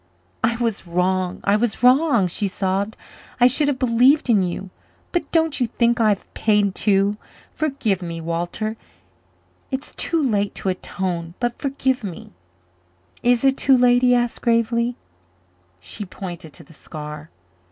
[0.43, 2.97] "I was wrong I was wrong," she sobbed.
[3.39, 4.71] "I should have believed in you.
[5.11, 7.17] But don't you think I've paid, too?
[7.51, 8.77] Forgive me, Walter
[9.69, 12.31] it's too late to atone but forgive me."
[13.21, 14.97] "Is it too late?" he asked gravely.
[15.79, 17.29] She pointed to the scar.